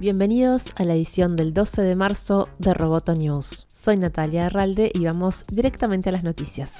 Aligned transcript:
Bienvenidos 0.00 0.72
a 0.76 0.84
la 0.84 0.94
edición 0.94 1.36
del 1.36 1.52
12 1.52 1.82
de 1.82 1.94
marzo 1.94 2.48
de 2.58 2.72
Roboto 2.72 3.12
News. 3.12 3.66
Soy 3.68 3.98
Natalia 3.98 4.46
Arralde 4.46 4.90
y 4.94 5.04
vamos 5.04 5.46
directamente 5.48 6.08
a 6.08 6.12
las 6.12 6.24
noticias. 6.24 6.72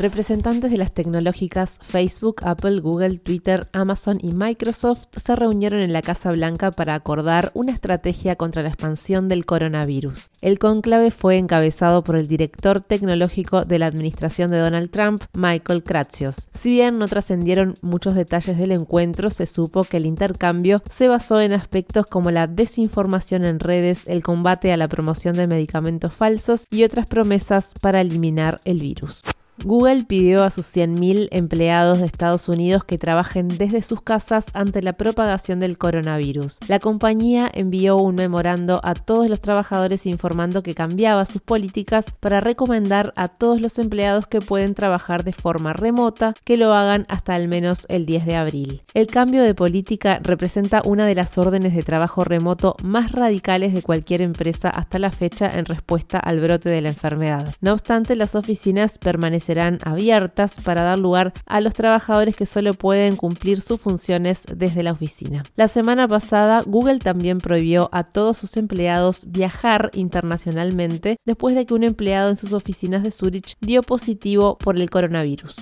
Representantes 0.00 0.70
de 0.70 0.78
las 0.78 0.94
tecnológicas 0.94 1.78
Facebook, 1.82 2.36
Apple, 2.44 2.80
Google, 2.80 3.18
Twitter, 3.18 3.60
Amazon 3.72 4.18
y 4.22 4.32
Microsoft 4.32 5.08
se 5.14 5.34
reunieron 5.34 5.80
en 5.80 5.92
la 5.92 6.00
Casa 6.00 6.32
Blanca 6.32 6.70
para 6.70 6.94
acordar 6.94 7.50
una 7.54 7.72
estrategia 7.72 8.36
contra 8.36 8.62
la 8.62 8.68
expansión 8.68 9.28
del 9.28 9.44
coronavirus. 9.44 10.30
El 10.40 10.58
conclave 10.58 11.10
fue 11.10 11.36
encabezado 11.36 12.02
por 12.02 12.16
el 12.16 12.28
director 12.28 12.80
tecnológico 12.80 13.64
de 13.64 13.78
la 13.78 13.86
administración 13.86 14.50
de 14.50 14.58
Donald 14.58 14.90
Trump, 14.90 15.22
Michael 15.34 15.82
Kratzios. 15.82 16.48
Si 16.54 16.70
bien 16.70 16.98
no 16.98 17.06
trascendieron 17.06 17.74
muchos 17.82 18.14
detalles 18.14 18.56
del 18.56 18.72
encuentro, 18.72 19.28
se 19.28 19.44
supo 19.44 19.82
que 19.82 19.98
el 19.98 20.06
intercambio 20.06 20.82
se 20.90 21.08
basó 21.08 21.40
en 21.40 21.52
aspectos 21.52 22.06
como 22.10 22.30
la 22.30 22.46
desinformación 22.46 23.46
en 23.46 23.60
redes, 23.60 24.06
el 24.06 24.22
combate 24.22 24.72
a 24.72 24.76
la 24.76 24.88
promoción 24.88 25.34
de 25.34 25.46
medicamentos 25.46 26.12
falsos 26.12 26.66
y 26.70 26.84
otras 26.84 27.06
promesas 27.06 27.72
para 27.80 28.02
eliminar 28.02 28.60
el 28.64 28.80
virus. 28.80 29.22
Google 29.64 30.04
pidió 30.06 30.42
a 30.42 30.50
sus 30.50 30.66
100.000 30.74 31.28
empleados 31.32 32.00
de 32.00 32.06
Estados 32.06 32.48
Unidos 32.48 32.84
que 32.84 32.96
trabajen 32.96 33.48
desde 33.48 33.82
sus 33.82 34.00
casas 34.00 34.46
ante 34.54 34.82
la 34.82 34.94
propagación 34.94 35.60
del 35.60 35.76
coronavirus. 35.76 36.58
La 36.68 36.78
compañía 36.78 37.50
envió 37.52 37.96
un 37.96 38.14
memorando 38.14 38.80
a 38.82 38.94
todos 38.94 39.28
los 39.28 39.40
trabajadores 39.40 40.06
informando 40.06 40.62
que 40.62 40.74
cambiaba 40.74 41.26
sus 41.26 41.42
políticas 41.42 42.14
para 42.20 42.40
recomendar 42.40 43.12
a 43.16 43.28
todos 43.28 43.60
los 43.60 43.78
empleados 43.78 44.26
que 44.26 44.40
pueden 44.40 44.74
trabajar 44.74 45.24
de 45.24 45.32
forma 45.32 45.74
remota 45.74 46.32
que 46.44 46.56
lo 46.56 46.72
hagan 46.72 47.04
hasta 47.08 47.34
al 47.34 47.48
menos 47.48 47.84
el 47.88 48.06
10 48.06 48.26
de 48.26 48.36
abril. 48.36 48.82
El 48.94 49.08
cambio 49.08 49.42
de 49.42 49.54
política 49.54 50.20
representa 50.22 50.82
una 50.86 51.06
de 51.06 51.14
las 51.14 51.36
órdenes 51.36 51.74
de 51.74 51.82
trabajo 51.82 52.24
remoto 52.24 52.76
más 52.82 53.12
radicales 53.12 53.74
de 53.74 53.82
cualquier 53.82 54.22
empresa 54.22 54.70
hasta 54.70 54.98
la 54.98 55.10
fecha 55.10 55.50
en 55.50 55.66
respuesta 55.66 56.18
al 56.18 56.40
brote 56.40 56.70
de 56.70 56.80
la 56.80 56.88
enfermedad. 56.88 57.54
No 57.60 57.72
obstante, 57.72 58.16
las 58.16 58.34
oficinas 58.34 58.96
permanecen 58.98 59.49
serán 59.50 59.78
abiertas 59.82 60.54
para 60.62 60.82
dar 60.82 61.00
lugar 61.00 61.32
a 61.44 61.60
los 61.60 61.74
trabajadores 61.74 62.36
que 62.36 62.46
solo 62.46 62.72
pueden 62.72 63.16
cumplir 63.16 63.60
sus 63.60 63.80
funciones 63.80 64.44
desde 64.54 64.84
la 64.84 64.92
oficina. 64.92 65.42
La 65.56 65.66
semana 65.66 66.06
pasada, 66.06 66.62
Google 66.64 67.00
también 67.00 67.38
prohibió 67.38 67.88
a 67.90 68.04
todos 68.04 68.36
sus 68.36 68.56
empleados 68.56 69.24
viajar 69.26 69.90
internacionalmente 69.94 71.16
después 71.26 71.56
de 71.56 71.66
que 71.66 71.74
un 71.74 71.82
empleado 71.82 72.28
en 72.28 72.36
sus 72.36 72.52
oficinas 72.52 73.02
de 73.02 73.10
Zurich 73.10 73.56
dio 73.60 73.82
positivo 73.82 74.56
por 74.56 74.76
el 74.76 74.88
coronavirus. 74.88 75.56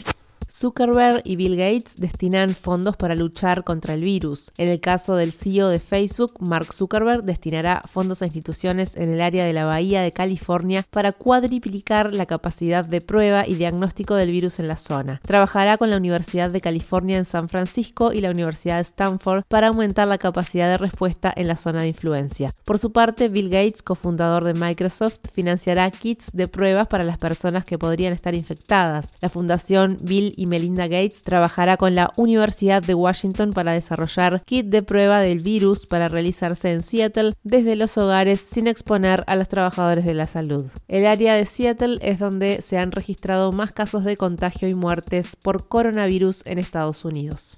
Zuckerberg 0.59 1.23
y 1.25 1.37
Bill 1.37 1.57
Gates 1.57 1.95
destinan 1.99 2.51
fondos 2.51 2.97
para 2.97 3.15
luchar 3.15 3.63
contra 3.63 3.95
el 3.95 4.01
virus. 4.01 4.51
En 4.59 4.69
el 4.69 4.81
caso 4.81 5.15
del 5.15 5.31
CEO 5.31 5.69
de 5.69 5.79
Facebook, 5.79 6.33
Mark 6.41 6.75
Zuckerberg 6.75 7.23
destinará 7.23 7.81
fondos 7.89 8.23
a 8.23 8.25
instituciones 8.25 8.97
en 8.97 9.13
el 9.13 9.21
área 9.21 9.45
de 9.45 9.53
la 9.53 9.67
Bahía 9.67 10.03
de 10.03 10.11
California 10.11 10.85
para 10.91 11.13
cuadriplicar 11.13 12.13
la 12.13 12.27
capacidad 12.27 12.85
de 12.85 13.01
prueba 13.01 13.47
y 13.47 13.55
diagnóstico 13.55 14.17
del 14.17 14.33
virus 14.33 14.59
en 14.59 14.67
la 14.67 14.77
zona. 14.77 15.21
Trabajará 15.23 15.77
con 15.77 15.91
la 15.91 15.97
Universidad 15.97 16.51
de 16.51 16.61
California 16.61 17.19
en 17.19 17.25
San 17.25 17.49
Francisco 17.49 18.13
y 18.13 18.21
la 18.21 18.31
Universidad 18.31 18.79
de 18.79 18.83
Stanford 18.83 19.45
para 19.47 19.69
aumentar 19.69 20.09
la 20.09 20.19
capacidad 20.19 20.69
de 20.69 20.79
respuesta 20.79 21.33
en 21.37 21.47
la 21.47 21.55
zona 21.55 21.83
de 21.83 21.89
influencia. 21.89 22.51
Por 22.65 22.81
su 22.81 22.91
parte, 22.91 23.29
Bill 23.29 23.49
Gates, 23.49 23.83
cofundador 23.83 24.45
de 24.45 24.55
Microsoft, 24.55 25.21
financiará 25.33 25.89
kits 25.93 26.33
de 26.33 26.49
pruebas 26.49 26.89
para 26.89 27.05
las 27.05 27.19
personas 27.19 27.65
que 27.65 27.79
podrían 27.79 28.13
estar 28.13 28.35
infectadas. 28.35 29.19
La 29.23 29.29
fundación 29.29 29.97
Bill 30.03 30.35
y 30.37 30.48
Melinda 30.49 30.87
Gates 30.87 31.23
trabajará 31.23 31.77
con 31.77 31.95
la 31.95 32.11
Universidad 32.17 32.83
de 32.83 32.95
Washington 32.95 33.51
para 33.51 33.73
desarrollar 33.73 34.43
kit 34.45 34.67
de 34.67 34.83
prueba 34.83 35.21
del 35.21 35.41
virus 35.41 35.87
para 35.87 36.09
realizarse 36.09 36.73
en 36.73 36.83
Seattle 36.83 37.33
desde 37.43 37.77
los 37.77 37.97
hogares 37.99 38.41
sin 38.41 38.67
exponer 38.67 39.23
a 39.27 39.37
los 39.37 39.49
trabajadores 39.49 40.05
de 40.05 40.15
la 40.15 40.27
salud. 40.27 40.67
El 40.89 41.07
área 41.07 41.35
de 41.35 41.47
Seattle 41.47 41.99
es 42.01 42.19
donde 42.19 42.63
se 42.63 42.79
han 42.79 42.93
registrado 42.93 43.53
más 43.53 43.73
casos 43.73 44.05
de 44.05 44.17
contagio 44.17 44.69
y 44.69 44.75
muertes 44.75 45.37
por 45.37 45.69
coronavirus 45.69 46.45
en 46.47 46.59
Estados 46.59 47.05
Unidos. 47.05 47.55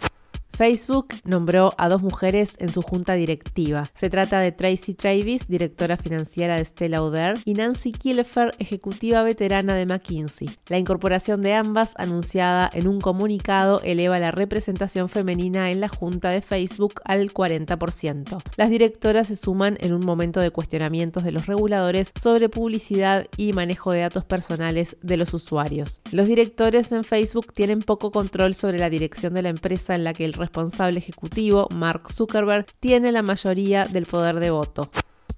Facebook 0.61 1.15
nombró 1.25 1.71
a 1.79 1.89
dos 1.89 2.03
mujeres 2.03 2.57
en 2.59 2.69
su 2.69 2.83
junta 2.83 3.15
directiva. 3.15 3.85
Se 3.95 4.11
trata 4.11 4.41
de 4.41 4.53
Tracy 4.53 4.93
Travis, 4.93 5.49
directora 5.49 5.97
financiera 5.97 6.57
de 6.57 6.65
Stella 6.67 6.99
Lauder, 6.99 7.39
y 7.47 7.55
Nancy 7.55 7.93
Killefer, 7.93 8.51
ejecutiva 8.59 9.23
veterana 9.23 9.73
de 9.73 9.87
McKinsey. 9.87 10.51
La 10.69 10.77
incorporación 10.77 11.41
de 11.41 11.55
ambas, 11.55 11.95
anunciada 11.97 12.69
en 12.75 12.89
un 12.89 13.01
comunicado, 13.01 13.81
eleva 13.85 14.19
la 14.19 14.33
representación 14.33 15.09
femenina 15.09 15.71
en 15.71 15.81
la 15.81 15.89
junta 15.89 16.29
de 16.29 16.43
Facebook 16.43 17.01
al 17.07 17.33
40%. 17.33 18.37
Las 18.59 18.69
directoras 18.69 19.29
se 19.29 19.37
suman 19.37 19.79
en 19.81 19.95
un 19.95 20.05
momento 20.05 20.41
de 20.41 20.51
cuestionamientos 20.51 21.25
de 21.25 21.33
los 21.33 21.47
reguladores 21.47 22.13
sobre 22.21 22.51
publicidad 22.51 23.27
y 23.39 23.55
manejo 23.55 23.93
de 23.93 24.01
datos 24.01 24.27
personales 24.27 24.99
de 25.01 25.17
los 25.17 25.33
usuarios. 25.33 26.03
Los 26.13 26.29
directores 26.29 26.93
en 26.93 27.05
Facebook 27.05 27.55
tienen 27.55 27.79
poco 27.79 28.11
control 28.11 28.55
sobre 28.55 28.79
la 28.79 28.91
dirección 28.91 29.33
de 29.33 29.41
la 29.41 29.49
empresa 29.49 29.95
en 29.95 30.05
la 30.05 30.13
que 30.13 30.27
el 30.27 30.35
responsable 30.51 30.99
ejecutivo, 30.99 31.69
Mark 31.77 32.11
Zuckerberg, 32.13 32.67
tiene 32.81 33.13
la 33.13 33.23
mayoría 33.23 33.85
del 33.85 34.07
poder 34.07 34.41
de 34.41 34.51
voto. 34.51 34.91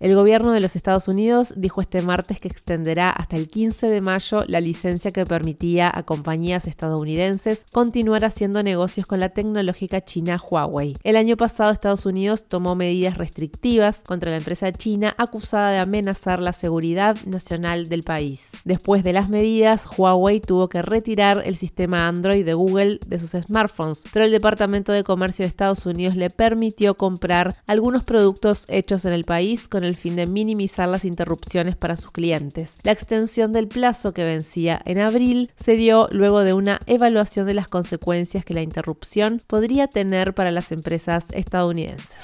El 0.02 0.16
gobierno 0.16 0.50
de 0.50 0.60
los 0.60 0.74
Estados 0.74 1.06
Unidos 1.06 1.54
dijo 1.56 1.80
este 1.80 2.02
martes 2.02 2.40
que 2.40 2.48
extenderá 2.48 3.10
hasta 3.10 3.36
el 3.36 3.46
15 3.46 3.86
de 3.86 4.00
mayo 4.00 4.38
la 4.48 4.60
licencia 4.60 5.12
que 5.12 5.24
permitía 5.24 5.92
a 5.94 6.02
compañías 6.02 6.66
estadounidenses 6.66 7.64
continuar 7.72 8.24
haciendo 8.24 8.64
negocios 8.64 9.06
con 9.06 9.20
la 9.20 9.28
tecnológica 9.28 10.04
china 10.04 10.40
Huawei. 10.42 10.94
El 11.04 11.14
año 11.16 11.36
pasado 11.36 11.70
Estados 11.70 12.04
Unidos 12.04 12.48
tomó 12.48 12.74
medidas 12.74 13.16
restrictivas 13.16 14.00
contra 14.04 14.32
la 14.32 14.38
empresa 14.38 14.72
china 14.72 15.14
acusada 15.18 15.70
de 15.70 15.78
amenazar 15.78 16.42
la 16.42 16.52
seguridad 16.52 17.16
nacional 17.24 17.88
del 17.88 18.02
país. 18.02 18.48
Después 18.64 19.04
de 19.04 19.12
las 19.12 19.28
medidas, 19.28 19.86
Huawei 19.96 20.40
tuvo 20.40 20.68
que 20.68 20.82
retirar 20.82 21.42
el 21.44 21.56
sistema 21.56 22.08
Android 22.08 22.44
de 22.44 22.54
Google 22.54 22.98
de 23.06 23.20
sus 23.20 23.30
smartphones, 23.30 24.02
pero 24.12 24.24
el 24.24 24.32
Departamento 24.32 24.90
de 24.90 25.04
Comercio 25.04 25.44
de 25.44 25.48
Estados 25.48 25.86
Unidos 25.86 26.16
le 26.16 26.28
permitió 26.28 26.96
comprar 26.96 27.54
algunos 27.68 28.04
productos 28.04 28.64
hechos 28.68 29.04
en 29.04 29.12
el 29.12 29.22
país 29.22 29.68
con 29.68 29.84
el 29.84 29.91
fin 29.96 30.16
de 30.16 30.26
minimizar 30.26 30.88
las 30.88 31.04
interrupciones 31.04 31.76
para 31.76 31.96
sus 31.96 32.10
clientes. 32.10 32.78
La 32.84 32.92
extensión 32.92 33.52
del 33.52 33.68
plazo 33.68 34.12
que 34.12 34.24
vencía 34.24 34.80
en 34.84 35.00
abril 35.00 35.50
se 35.56 35.76
dio 35.76 36.08
luego 36.10 36.40
de 36.40 36.52
una 36.52 36.80
evaluación 36.86 37.46
de 37.46 37.54
las 37.54 37.68
consecuencias 37.68 38.44
que 38.44 38.54
la 38.54 38.62
interrupción 38.62 39.38
podría 39.46 39.88
tener 39.88 40.34
para 40.34 40.50
las 40.50 40.72
empresas 40.72 41.26
estadounidenses. 41.32 42.18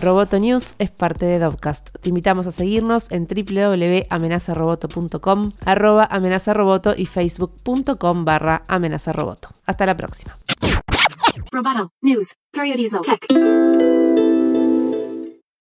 Roboto 0.00 0.38
News 0.38 0.76
es 0.78 0.90
parte 0.90 1.26
de 1.26 1.40
Dovcast. 1.40 1.96
Te 2.00 2.10
invitamos 2.10 2.46
a 2.46 2.52
seguirnos 2.52 3.08
en 3.10 3.26
www.amenazaroboto.com, 3.26 5.50
arroba 5.66 6.06
amenazaroboto 6.10 6.94
y 6.96 7.06
facebook.com 7.06 8.24
barra 8.24 8.62
amenazaroboto. 8.68 9.48
Hasta 9.66 9.86
la 9.86 9.96
próxima. 9.96 10.32